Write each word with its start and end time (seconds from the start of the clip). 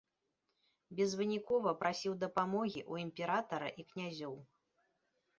Безвынікова 0.99 1.73
прасіў 1.83 2.15
дапамогі 2.23 2.81
ў 2.91 3.07
імператара 3.09 3.69
і 3.83 3.85
князёў. 3.91 4.33